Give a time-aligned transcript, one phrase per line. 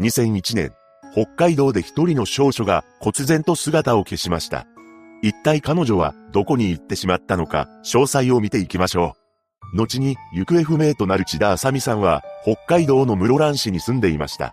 [0.00, 0.72] 2001年、
[1.12, 4.66] 北海道で一人の少女が忽然と姿を消しました。
[5.22, 9.14] 一体彼女はどこに行ってしまったのか、詳細を見ていきましょ
[9.72, 9.76] う。
[9.76, 14.52] 後に行方不明となる千田あさみさんは、北海道の室蘭市に住んでいました。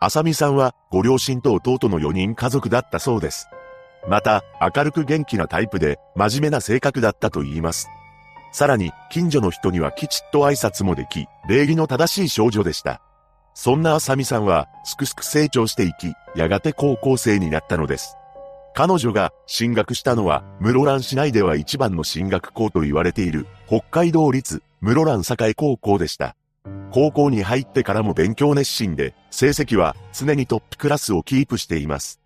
[0.00, 3.48] あさみさんは、ご両親と弟の4人家族だったそうです。
[4.06, 7.88] また、明るく元気なタイプで、真面目な性格だったと言います。
[8.52, 13.00] さらに、近所の人にはきちっと挨拶もでき、礼儀の正しい少女でした。
[13.54, 18.16] そんなあさみさんは、すくすく成長していき、やがて高校生になったのです。
[18.74, 26.34] 彼女が進学したのは、室蘭市内では一番の進学校と言われている、北海道立室蘭栄高校でした。
[26.90, 32.20] 高校に入ってからも勉強熱心で、成績は常にトップクラスをキープしています。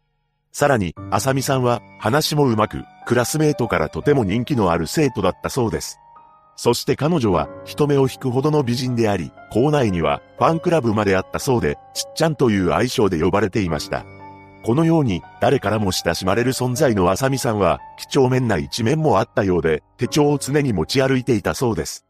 [0.50, 5.98] さらに、あさみさんは話もうまく、クラスメートからとても人気のある生徒だったそうです。
[6.58, 14.04] そして彼女は人目を引くほどの美人であり、校内にはファンクラブまであったそうで、ちっちゃんという愛称で呼ばれていました。
[14.64, 22.04] このように誰からも親しまれる存在のあさみさんは、几帳面な一面もあったようで、手帳を常に持ち歩いていたそうです。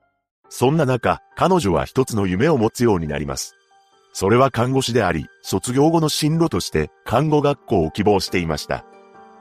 [0.48, 3.54] そんな中、彼女は一つの夢を持つようになります。
[4.14, 8.86] それは看護師であり、卒業後の進路として看護学校を希望していました。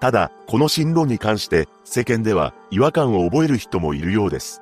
[0.02, 4.62] ただ、この進路に関して世間では違和感を覚える人もいるようです。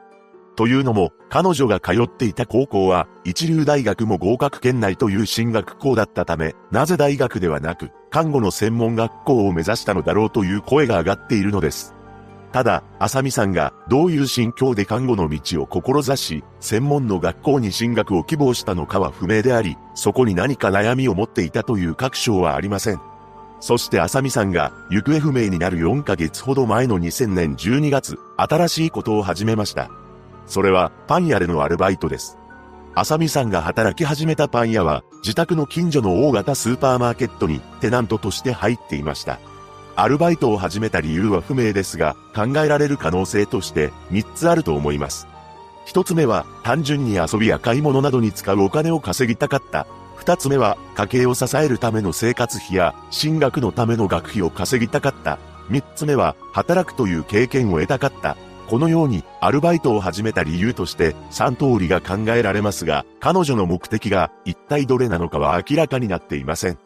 [0.55, 11.93] というのも、彼女が通っていた高校は、一流大学も合格圏内という進学校だったため、なぜ大学ではなく、看護の専門学校を目指したのだろうという声が上がっているのです。
[12.53, 23.01] ただ、あさみさんがどういう心境で看護の道を志し、専門の学校に進学を希望したのかは不明であり、そこに何か悩みを持っていたという確証はありません。
[23.59, 29.89] そしてあさみさんが行方不明になる4ヶ月ほど前の2000年12月、新しいことを始めました。
[30.45, 32.37] それはパン屋でのアルバイトです。
[32.97, 39.39] あさみさんが働き始めたパン屋は、自宅の近所の大型スーパーマーケットにテナントとして入っていました。
[39.97, 45.27] アルバイトを始めた理由は不明ですが、考えられる可能性として3つあると思います。
[45.87, 49.87] 1つ目は、単純に遊びや買い物などに使うお金を稼ぎたかった。
[50.19, 55.37] 2つ目は、家計を支えるための生活費や、進学のための学費を稼ぎたかった。
[55.69, 58.37] 3つ目は、働くという経験を得たかった。
[58.67, 66.77] このように、アルバイトを始めた理由として、3通りが考えられますが、彼女の目的が一体どれなのかは明らかになっていません。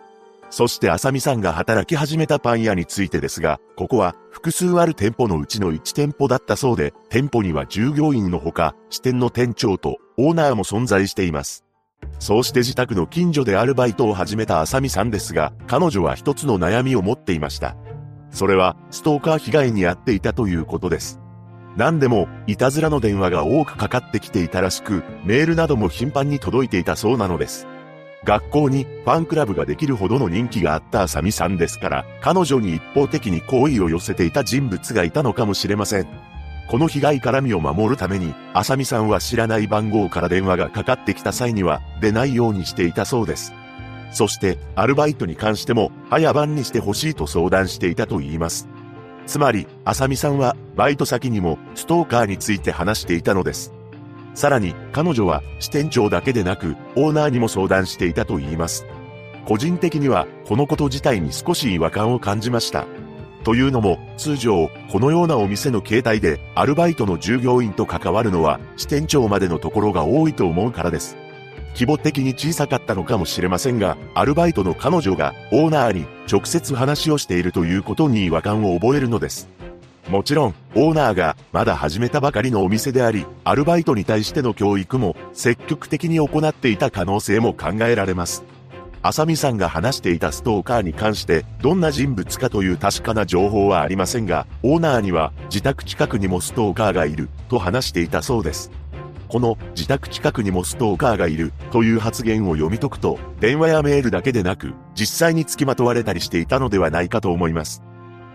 [0.49, 11.65] そして、あさみさんが働き始めたパン屋についてですが、ここは複数ある店舗のうちの1店舗だったそうで、店舗には従業員のほか、支店の店長とオーナーも存在しています。
[12.17, 17.75] そうして自宅の近所でアルバイトを始めたあさみさんですが、彼女は一つの悩みを持っていました。
[18.31, 21.19] それは、ストーカー被害に遭っていたということです。
[21.75, 27.67] 何でも、いたずらの電話が多くかかってきていたらしく、メールなども頻繁に届いていたそうなのです。
[28.25, 36.07] 学校にファンクラブができるほどの人気があったあさみさんですから、彼女に一方的に好意を寄せていた人物がいたのかもしれません。
[36.69, 43.53] この被害から身を守るために、あさみさんは知らない番号から電話がかかってきた際には、出ないようにしていたそうです。
[44.11, 48.67] そして、アルバイトに関しても、早番にしてほしいと相談していたと言います。
[49.29, 53.71] つまり、あさみさんは、バイト先にも、ストーカーについて話していたのです。
[54.33, 58.87] さらに、彼女は、支店長だけでなく、オーナーにも相談していたと言います。
[59.45, 62.87] 個人的には、このこと自体に少し違和感を感じました。
[63.43, 71.15] というのも、通常、このようなお店の形態で、アルバイトの従業員と関わるのは、支店長までのところが多いと思うからです。
[71.79, 79.47] 規模的に小さかったのかもしれませんが、アルバイトの彼女がオーナーに直接話をしているということに違和感を覚えるのです。
[80.09, 88.43] もちろん、オーナーがまだ始めたばかりのお店であり、アルバイトに対しての教育も積極的に行っていた可能性も考えられます。
[89.01, 98.69] あさみさんが話していたストーカーに関して、どんな人物かという確かな情報はありませんが、オーナーには自宅近くにもストーカーがいると話していたそうです。
[99.29, 107.83] この自宅近くにもストーカーがいるという発言を読み解くと、電話やメールだけでなく、実際に付きまとわれたりしていたのではないかと思います。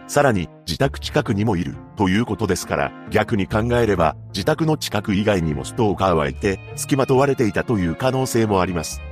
[0.06, 9.02] さらに、自宅近くにもいるということですから、逆に考えれば、自宅の近く以外にもストーカーはいて、付きまとわれていたという可能性もあります。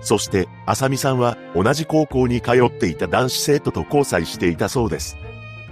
[0.00, 5.16] そして、あさみさんは同じ高校に通っていた男子生徒と交際していたそうです。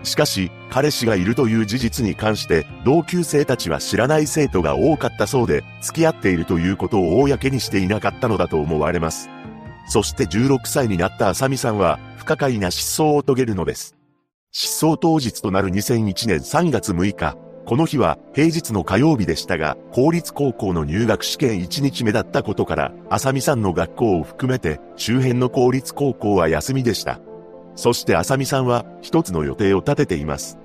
[0.06, 9.29] しかし、彼氏がいるという事実に関して、同級生たちは知らない生徒が多かったそうで、付き合っているということを公にしていなかったのだと思われます。
[9.88, 13.97] そして16歳になったあさみさんは、不可解な失踪を遂げるのです。
[14.53, 17.37] 失踪当日となる2001年3月6日、
[17.67, 27.19] この日は平日の火曜日でしたが、公立高校の入学試験1日目だったことから、あさみさんの学校を含めて周辺の公立高校は休みでした。
[27.76, 30.58] そしてあさみさんは一つの予定を立てています。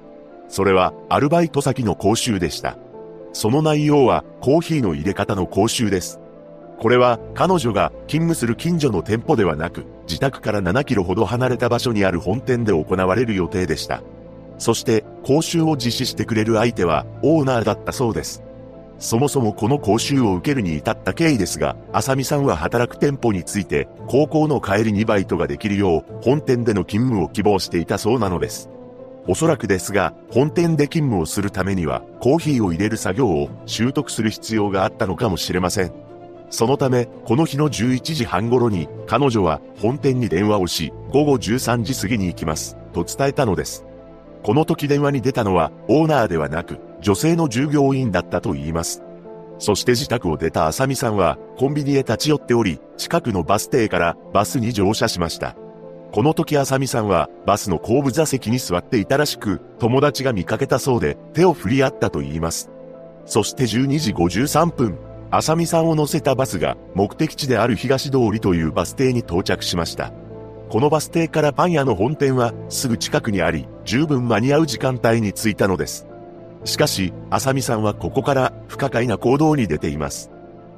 [0.48, 2.78] それはアルバイト先の講習でした。
[3.34, 6.20] その内容はコーヒーの入れ方の講習です。
[6.80, 14.02] これは彼女が勤務する近所の店舗ではなく、自宅から7キロほど離れた場所にある本店で行われる予定でした。
[14.58, 18.44] そして、講習を実施してくれる相手は、オーナーだったそうです。
[19.02, 28.70] そもそもこの講習を受けるに至った経緯ですが、あさみさんは働く店舗について、高校の帰りにバイトができるよう、本店での勤務を希望していたそうなのです。
[29.28, 35.92] おそらくですが、本店で勤務をするためには、コーヒーを入れる作業を習得する必要があったのかもしれません。
[36.52, 43.84] そのため、この日の11時半頃に、彼女は本店に電話をし、午後13時過ぎに行きます、と伝えたのです。
[44.44, 49.04] この時電話に出たのはオーナーではなく女性の従業員だったと言います。
[49.58, 55.56] そして自宅を出た浅見さんはコンビニへ立ち寄っており、近くのバス停からバスに乗車しました。
[56.12, 62.70] この時浅見さんはバスの後部座席に座っていたらしく、友達が見かけたそうで手を振り合ったと言います。
[63.26, 64.98] そして12時53分、
[65.30, 70.12] 浅見さんを乗せたバスが目的地である東通りというバス停に到着しました。
[70.70, 76.11] このバス停からパン屋の本店はすぐ近くにあり、十分間に合う時間帯に着いたのです。
[76.64, 80.32] しかし、浅見さんはここから不可解な行動に出ています。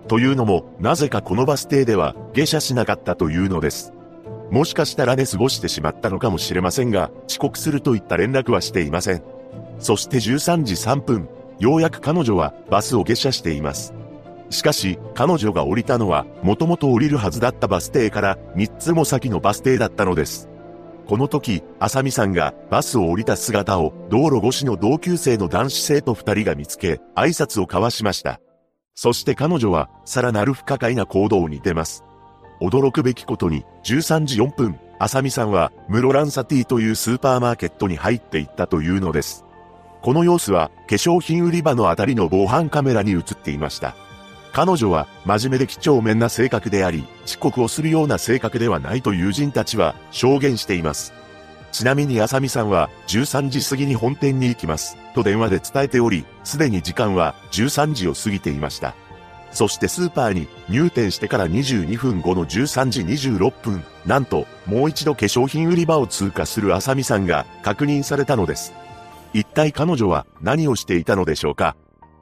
[0.08, 3.94] というのも、なぜかこのバス停では下車しなかったというのです。
[4.52, 9.24] もしかしたら寝過ごしてしまったのかもしれませんが、遅刻するといった連絡はしていません。
[9.80, 11.28] そして13時3分、
[11.60, 13.94] ようやく彼女はバスを下車しています。
[14.50, 20.50] しかし、彼女が降りたのは、もともと降りるはずだったバス停から3つも先のバス停だったのです。
[21.08, 28.40] この時、浅見さんがバスを降りた姿を道路越しの同級生の男子生徒2人が見つけ、挨拶を交わしました。
[28.96, 32.04] そして彼女は、さらなる不可解な行動に出ます。
[32.62, 39.44] 驚くべきことに、13時4分、浅見さんは、室蘭サティというスーパーマーケットに入っていったというのです。
[40.02, 43.96] この様子は、化粧品売り場のあたりの防犯カメラに映っていました。
[44.54, 51.12] 彼女は真面目で几帳面な性格であり、遅刻をするような性格ではないと友人たちは証言しています。
[51.72, 54.96] ちなみに浅見さんは13時過ぎに本店に行きます。
[55.16, 58.94] と電話で伝えており、すでに時間は13時を過ぎていました。
[59.52, 68.72] そしてスーパーに入店してから22分後の13時26分、なんともう一度化粧品売り場を通過する浅見さんが確認されたのです。
[69.34, 71.76] 一体彼女は何をしていたのでしょうか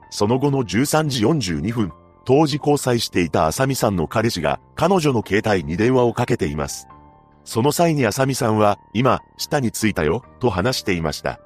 [0.08, 1.92] その後の13時42分、
[2.24, 6.86] 当時交際していた浅見さんの彼氏が彼女の携帯に電話をかけています。
[7.44, 11.40] その際に浅見さんは、今、下に着いたよ、と話していました。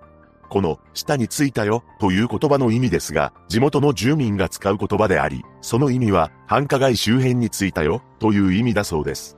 [0.48, 9.36] この、下に着いたよ、という言葉の意味ですが、地元の住民が使う言葉であり、その意味は、繁華街周辺に着いたよ、という意味だそうです。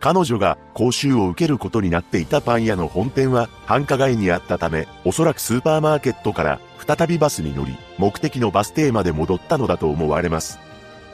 [0.00, 10.58] 彼女が講習を受けることになっていたパン屋の本店は繁華街にあったため、おそらくスーパーマーケットから再びバスに乗り、目的のバス停まで戻ったのだと思われます。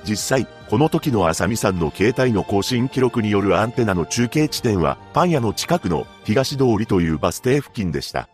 [0.08, 8.26] 実際、この時の浅見さんの携帯の更新記録によるアンテナの中継地点は、パン屋の近くの東通りというバス停付近でした。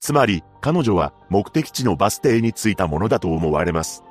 [0.00, 4.02] つまり、彼女は目的地のバス停に着いたものだと思われます。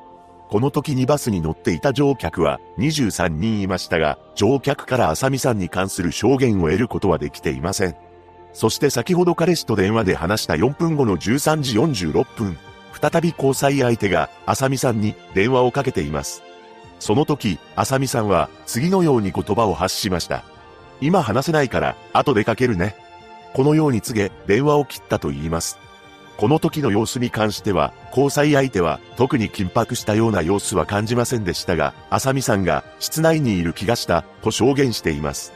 [0.49, 7.95] この時にバスに乗っていた乗客は23人いましたが、乗客から浅見さんに関する証言を得ることはできていません。
[8.53, 12.57] そして先ほど彼氏と電話で話した4分後の13時46分、
[12.99, 16.41] 再び交際相手が浅見さんに電話をかけています。
[17.03, 20.45] その時、浅見さんは次のように言葉を発しました。
[21.01, 22.95] 今話せないから後でかけるね。
[23.53, 25.77] このように告げ電話を切ったと言います。
[26.37, 35.51] この時の様子に関しては、交際相手は特に緊迫したような様子は感じませんでしたが、浅見さんが室内にいる気がしたと証言しています。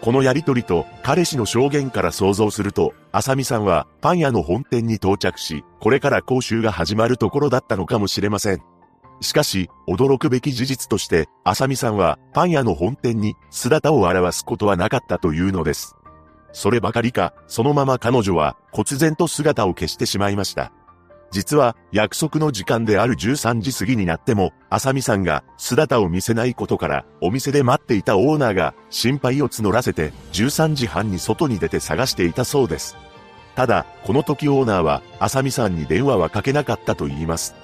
[0.00, 8.73] このやりとりと彼氏の証言から想像すると、浅見さんはパン屋の本店に到着し、これから講習が始まるところだったのかもしれません。
[9.20, 15.96] しかし、驚くべき事実として、浅見さんはパン屋の本店に姿を現すことはなかったというのです。
[16.52, 20.72] そればかりか、そのまま彼女は忽然と姿を消してしまいました。
[21.30, 32.96] 実は約束の時間である13時過ぎになっても、浅見さんが姿を見せないことから、お店で待っていたオーナーが心配を募らせて、13時半に外に出て探していたそうです。
[33.56, 37.56] ただ、この時オーナーは、浅見さんに電話はかけなかったと言います。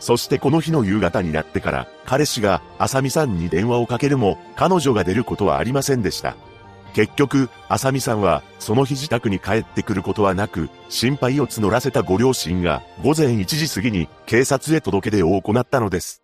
[0.00, 6.36] そしてこの日の夕方になってから、彼氏が浅見さんに電話をかけるも、彼女が出ることはありませんでした。
[6.94, 16.22] 結局、浅見さんは、その日自宅に帰ってくることはなく、心配を募らせたご両親が、午前1時過ぎに、警察へ届け出を行ったのです。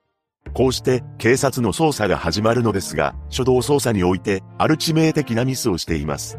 [0.55, 6.39] こうして、警察の捜査が始まるのですが、初動捜査において、ある致命的なミスをしています。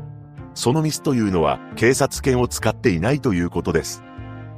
[0.55, 4.03] そのミスというのは、警察犬を使っていないということです。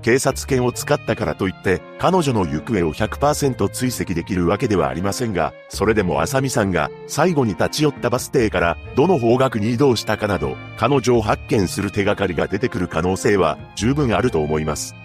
[0.02, 14.96] 警察犬を使ったからといって、彼女の行方を100%追跡できるわけではありませんが、それでも浅見さんが最後に立ち寄ったバス停からどの方角に移動したかなど、彼女を発見する手がかりが出てくる可能性は十分あると思います。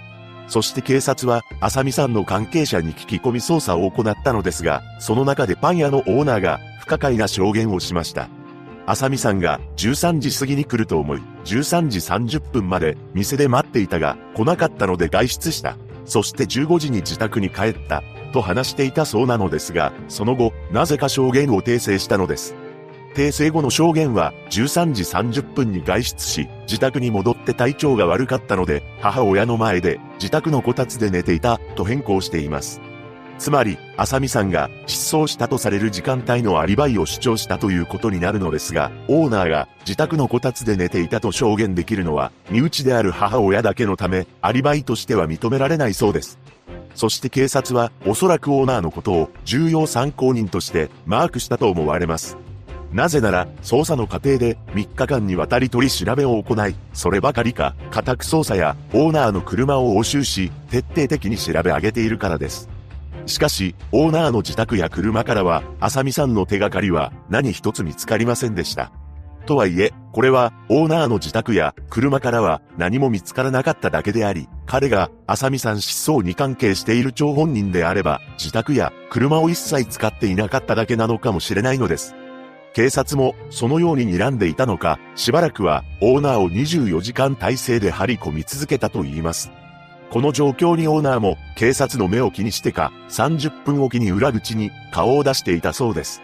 [0.46, 8.28] そして警察は、浅見さんの関係者に聞き込み捜査を行ったのですが、その中でパン屋のオーナーが不可解な証言をしました。
[8.87, 15.76] 浅見さんが13時過ぎに来ると思い、13時30分まで店で待っていたが来なかったので外出した。
[16.05, 18.03] そして15時に自宅に帰った。
[18.33, 22.57] と話していたそうなのですが、その後、なぜか証言を訂正したのです。
[23.14, 32.81] 訂正後の証言は13時30分に外出し、自宅に戻って体調が悪かったので、母親の前で自宅のこたつで寝ていたと変更しています。
[33.38, 46.38] つまり、浅見さんが失踪したとされる時間帯のアリバイを主張したということになるのですが、オーナーが自宅のこたつで寝ていたと証言できるのは、身内である母親だけのため、アリバイとしては認められないそうです。
[46.95, 52.38] そして警察は、おそらくオーナーのことを重要参考人としてマークしたと思われます。
[52.93, 62.74] なぜなら、捜査の過程で3日間にわたり取り調べを行い、そればかりか、家宅捜査やオーナーの車を押収し、徹底的に調べ上げているからです。
[63.26, 68.93] しかし、オーナーの自宅や車からは、浅見さんの手がかりは何一つ見つかりませんでした。
[69.47, 82.14] とはいえ、これは、オーナーの自宅や車からは何も見つからなかっただけであり、彼が浅見さん失踪に関係している張本人であれば、自宅や車を一切使っていなかっただけなのかもしれないのです。
[82.75, 89.50] 警察もそのように睨んでいたのか、しばらくはオーナーを24時間体制で張り込み続けたと言います。
[90.14, 96.23] この状況にオーナーも警察の目を気にしてか30分おきに裏口に顔を出していたそうです。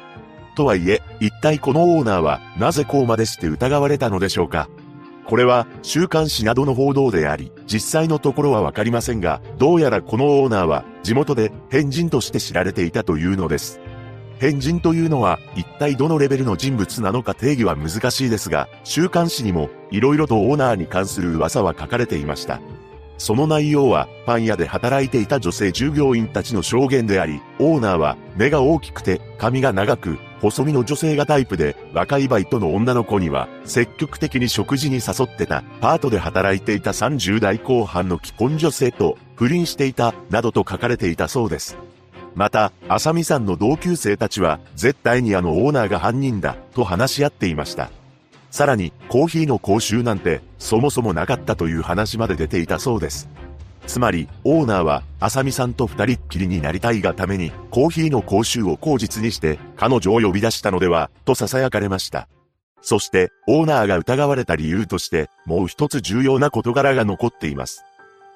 [0.55, 4.69] とはいえ、一体このオーナーはなぜこうまでして疑われたのでしょうか
[5.27, 13.81] これは週刊誌などの報道であり、実際のところはわかりませんが、どうやらこのオーナーは地元で変人として知られていたというのです。
[14.39, 22.61] 変人というのは一体どのレベルの人物なのか定義は難しいですが、週刊誌にも色々とオーナーに関する噂は書かれていました。
[23.21, 41.77] その内容はパン屋で働いていた女性従業員たちの証言であり、オーナーは目が大きくて髪が長く、細身の女性がタイプで、若いバイトの女の子には積極的に食事に誘ってた、パートで働いていた30代後半の既婚女性と不倫していた、などと書かれていたそうです。
[42.35, 47.91] また、浅見さんの同級生たちは、絶対にあのオーナーが犯人だ、と話し合っていました。
[48.51, 53.29] さらに、コーヒーの講習なんて、そもそもなかったという話まで出ていたそうです。
[53.87, 62.29] つまり、オーナーは、浅見さんと二人っきりになりたいがために、コーヒーの講習を口実にして、彼女を呼び出したのでは、と囁かれました。
[62.83, 67.85] そして、オーナーが疑われた理由として、もう一つ重要な事柄が残っています。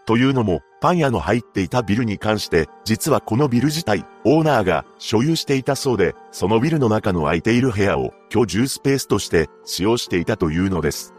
[0.06, 11.14] というのも、パン屋の入っていたビルに関して、実はこのビル自体、オーナーが所有していたそうで、そのビルの中の空いている部屋を居住スペースとして使用していたというのです。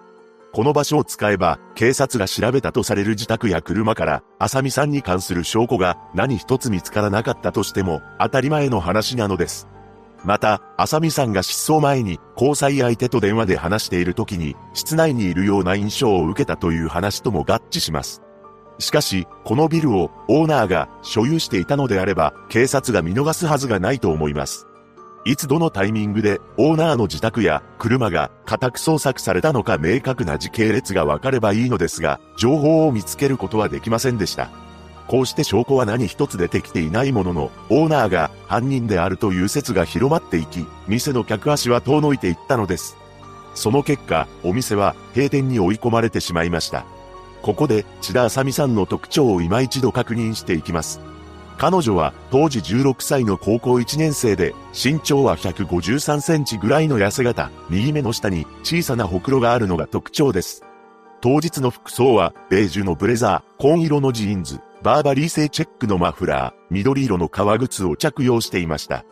[0.54, 9.68] この場所を使えば、警察が調べたとされる自宅や車から、浅見さんに関する証拠が何一つ見つからなかったとしても、当たり前の話なのです。
[10.24, 18.25] また、浅見さんが失踪前に交際相手と電話で話している時に、室内にいるような印象を受けたという話とも合致します。
[18.79, 24.67] しかし、このビルをオーナーが所有していたのであれば、警察が見逃すはずがないと思います。
[25.27, 34.50] いつどのタイミングでオーナーの自宅や車が家宅捜索されたのか明確な時系列が分かればいいのですが、情報を見つけることはできませんでした。
[35.08, 42.96] こうして証拠は何一つ出てきていないものの、オーナーが犯人であるという説が広まっていき、店の客足は遠のいていったのです。
[43.55, 46.86] その結果、お店は閉店に追い込まれてしまいました。
[47.46, 51.00] ここで、千田あさみさんの特徴を今一度確認していきます。
[51.60, 60.64] 彼女は当時16歳の高校1年生で、身長は153センチぐらいの痩せ型、右目の下に小さなほくろがあるのが特徴です。
[61.22, 69.06] 当日の服装は、ベージュのブレザー、紺色のジーンズ、バーバリー製チェックのマフラー、緑色の革靴を着用していました。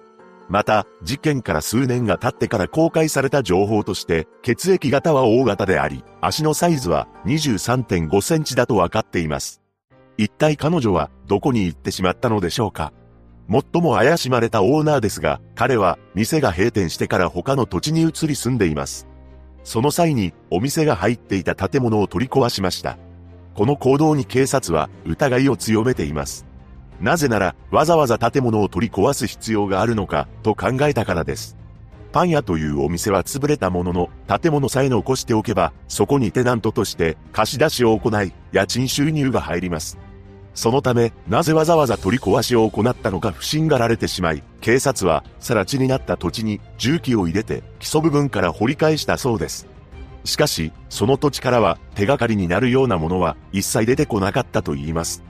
[0.49, 9.61] また、事件から数年が経ってから公開された情報として、血液型は O型であり、足のサイズは23.5センチだと分かっています。
[10.17, 12.93] 一体彼女はどこに行ってしまったのでしょうか？
[13.49, 19.07] 最も怪しまれたオーナーですが、彼は店が閉店してから他の土地に移り住んでいます。
[19.63, 22.97] その際にお店が入っていた建物を取り壊しました。
[23.55, 26.45] この行動に警察は疑いを強めています。
[27.03, 31.57] なぜなら、わざわざ建物を取り壊す必要があるのか、と考えたからです。
[32.13, 39.97] パン屋というお店は潰れたものの、建物さえ残しておけば、そこにテナントとして貸し出しを行い、家賃収入が入ります。
[40.53, 49.67] そのため、なぜわざわざ取り壊しを行ったのか不審がられてしまい、警察は、更地になった土地に重機を入れて、基礎部分から掘り返したそうです。
[50.23, 55.21] しかし、その土地からは手がかりになるようなものは一切出てこなかったと言います。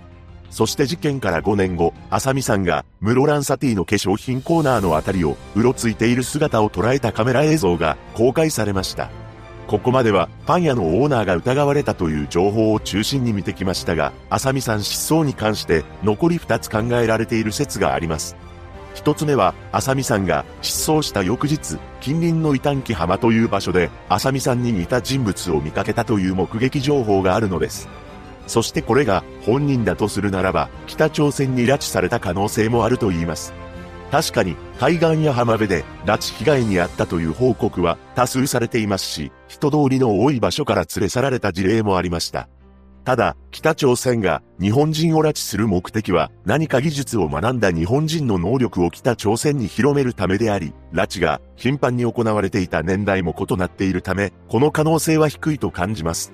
[0.54, 9.10] そして事件から5年後、あさみさんが、ムロランサティの化粧品コーナーのあたりを、うろついている姿を捉えたカメラ映像が公開されました。
[9.66, 18.36] ここまでは、パン屋のオーナーが疑われたという情報を中心に見てきましたが、あさみさん失踪に関して、残り2つ考えられている説があります。
[18.94, 27.90] 一つ目は、あさみさんが失踪した翌日、近隣の伊丹木浜という場所で、あさみさんに似た人物を見かけたという目撃情報があるのです。
[28.48, 33.54] そしてこれが本人だとするならば、北朝鮮に拉致された可能性もあると言います。
[34.12, 42.48] 確かに、海岸や浜辺で拉致被害に遭ったという報告は多数されていますし、人通りの多い場所から連れ去られた事例もありました。
[43.06, 56.34] ただ、北朝鮮が日本人を拉致する目的は何か技術を学んだ日本人の能力を北朝鮮に広めるためであり、拉致が頻繁に行われていた年代も異なっているため、この可能性は低いと感じます。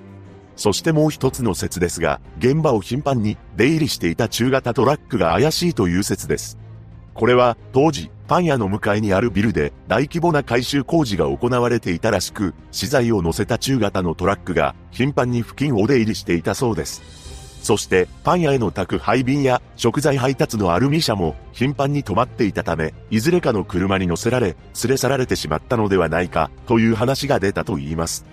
[0.56, 6.58] そしてもう一つの説ですが、現場を頻繁に出入りしていた中型トラックが怪しいという説です。
[7.14, 17.02] これは当時、パン屋の向かいにあるビルで大規模な改修工事が行われていたらしく、資材を乗せた中型のトラックが頻繁に付近を出入りしていたそうです。
[17.62, 28.24] そして、パン屋への宅配便や食材配達のアルミ車も頻繁に止まっていたため、いずれかの車に乗せられ、連れ去られてしまったのではないか、という話が出たと言います。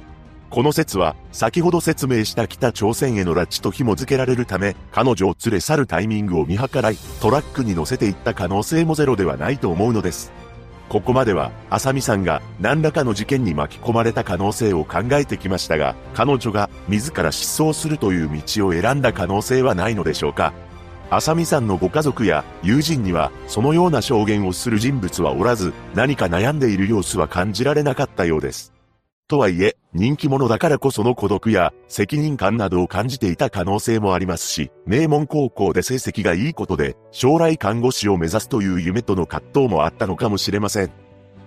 [0.50, 10.32] この説は、先ほど説明した北朝鮮への拉致と紐付けられるため、彼女を連れ去るタイミングを見計らい、トラックに乗せていった可能性もゼロではないと思うのです。
[10.88, 20.54] ここまでは、あさみさんが何らかの事件に巻き込まれた可能性を考えてきましたが、彼女が自ら失踪するという道を選んだ可能性はないのでしょうか。
[21.10, 28.77] あさみさんのご家族や友人には、そのような証言をする人物はおらず、何か悩んでいる様子は感じられなかったようです。
[29.28, 40.92] とはいえ、人気者だからこその孤独や責任感などを感じていた可能性もありますし、名門高校で成績がいいことで、将来看護師を目指すという夢との葛藤もあったのかもしれません。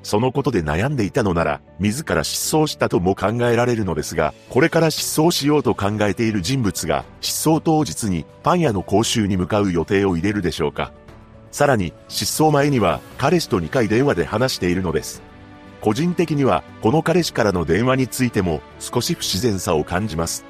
[0.03, 10.93] そのことで悩んでいたのなら、自ら失踪したとも考えられるのですが、これから失踪しようと考えている人物が、失踪当日にパン屋の講習に向かう予定を入れるでしょうか。
[11.51, 15.30] さらに、失踪前には、彼氏と2回電話で話しているのです。
[15.81, 20.45] 個人的には、この彼氏からの電話についても少し不自然さを感じます。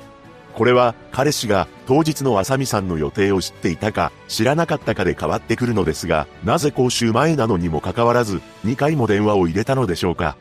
[0.54, 10.36] これは彼氏が当日のあさみさんの予定を知っていたか知らなかったかで変わってくるのですが、なぜ講習前なのにもかかわらず2回も電話を入れたのでしょうか。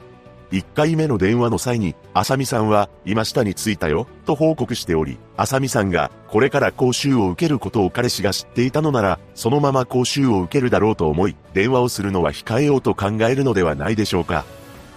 [0.51, 14.43] 1回目の電話の際に、あさみさんは、今下に着いたよ、と報告しており、あさみさんが、これから講習を受けることを彼氏が知っていたのなら、そのまま講習を受けるだろうと思い、電話をするのは控えようと考えるのではないでしょうか。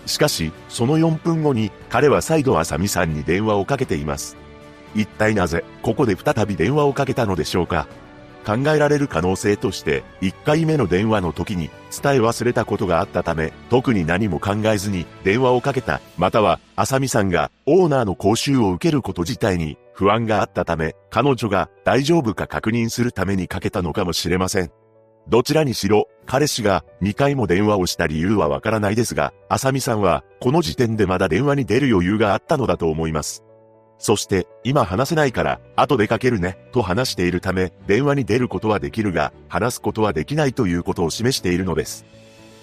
[0.06, 4.36] しかし、その4分後に、彼は再度あさみさんに電話をかけています。
[4.94, 7.86] 一体なぜ、ここで再び電話をかけたのでしょうか
[8.44, 24.81] 考えられる可能性として、1回目の電話の時に伝え忘れたことがあったため、特に何も考えずに電話をかけた、または、あさみさんがオーナーの講習を受けること自体に不安があったため、彼女が大丈夫か確認するためにかけたのかもしれません。
[25.28, 33.44] どちらにしろ、彼氏が2回も電話をした理由はわからないですが、あさみさんは、この時点でまだ電話に出る余裕があったのだと思います。
[33.98, 42.04] そして、今話せないから、後でかけるね、と話しているため、電話に出ることはできるが、話すことはできないということを示しているのです。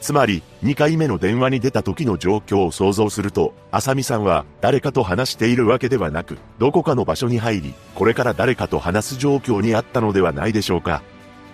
[0.02, 11.02] つまり、2回目の電話に出た時の状況を想像すると、あさみさんは誰かと話しているわけではなく、どこかの場所に入り、これから誰かと話す状況にあったのではないでしょうか。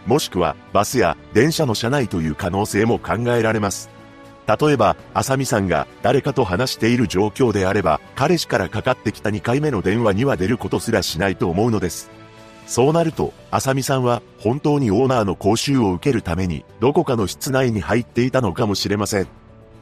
[0.05, 3.89] もしくはバスや電車の車内という可能性も考えられます。
[4.47, 12.11] 例えば、あさみさんが誰かと話している状況であれば、彼氏からかかってきた2回目の電話には出ることすらしないと思うのです。
[12.67, 19.27] そうなると、あさみさんは本当にオーナーの講習を受けるためにどこかの室内に入っていたのかもしれません。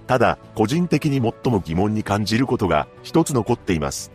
[0.07, 4.11] ただ、個人的に最も疑問に感じることが一つ残っています。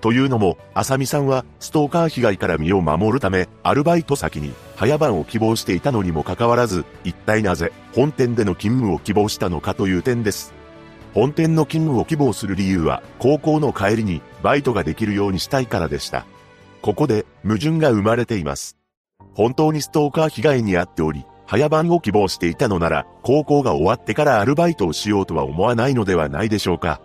[0.00, 10.54] というのも、あさみさんはストーカー被害から身を守るため、アルバイト先に早番を希望していたのにもかかわらず、一体なぜ本店での勤務を希望したのかという点です。
[11.14, 16.26] 本店の勤務を希望する理由は、高校の帰りにバイトができるようにしたいからでした。
[16.82, 18.76] ここで矛盾が生まれています。
[19.34, 27.00] 本当にストーカー被害に遭っており、早番を希望していたのなら、高校が終わってからアルバイトをしようとは思わないのではないでしょうか。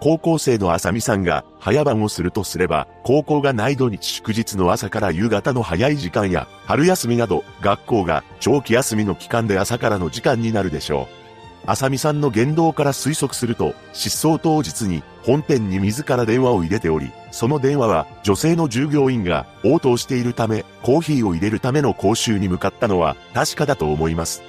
[0.00, 11.20] 高校生のあさみさんが早番をするとすれば、高校がない土日祝日の朝から夕方の早い時間や、春休みなど、学校が長期休みの期間で朝からの時間になるでしょう。
[11.66, 24.42] あさみさんの言動から推測すると、失踪当日に本店に自ら電話を入れており、その電話は女性の従業員が応答しているため、コーヒーを入れるための講習に向かったのは確かだと思います。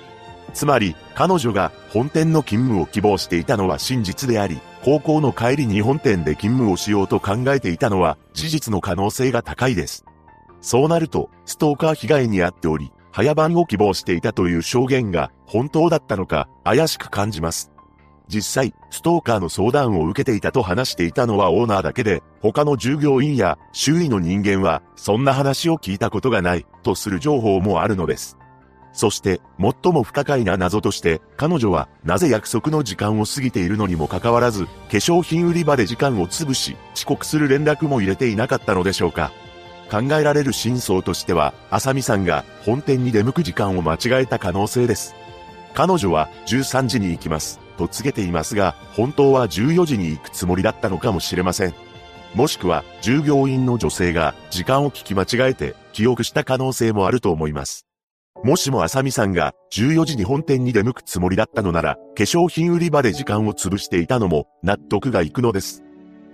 [0.53, 10.05] つまり、彼女が本店の勤務を希望していたのは真実であり、高校の帰りに本店で勤務をしようと考えていたのは事実の可能性が高いです。
[10.59, 17.71] そうなると、ストーカー被害に遭っており、早番を希望していたという証言が本当だったのか怪しく感じます。
[18.27, 28.37] 実際、ストーカーの相談を受けていたと話していたのはオーナーだけで、他の従業員や周囲の人間は、そんな話を聞いたことがない、とする情報もあるのです。
[28.93, 39.31] そして、最も不可解な謎として、彼女は、なぜ約束の時間を過ぎているのにもかかわらず、化粧品売り場で時間を潰し、遅刻する連絡も入れていなかったのでしょうか。
[39.89, 45.15] 考えられる真相としては、あさみさんが本店に出向く時間を間違えた可能性です。
[45.73, 51.73] 彼女は13時に行きます、と告げていますが、本当は14時に行くつもりだったのかもしれません。
[52.33, 57.85] もしくは、従業員の女性が時間を聞き間違えて記憶した可能性もあると思います。
[58.43, 65.83] もしもあさみさんが14時に本店に出向くつもりだったのなら、化粧品売り場で時間を潰していたのも納得がいくのです。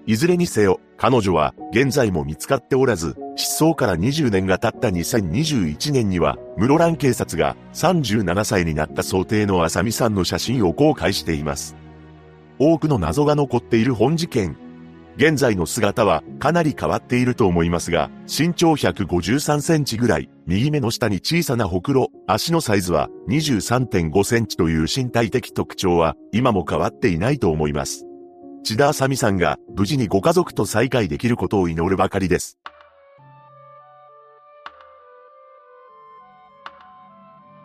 [0.05, 11.75] いずれにせよ、彼女は現在も見つかっておらず、失踪から20年が経った2021年には、室蘭警察が37歳になった想定の浅見さんの写真を公開しています。
[12.57, 14.57] 多くの謎が残っている本事件。
[15.17, 28.05] 現在の姿はかなり変わっていると思いますが、身長153センチぐらい、右目の下に小さなほくろ、足のサイズは23.5センチという身体的特徴は今も変わっていないと思います。
[28.63, 32.59] 千田あさみさんが無事にご家族と再会できることを祈るばかりです。